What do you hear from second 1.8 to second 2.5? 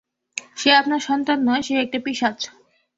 একটা পিশাচ!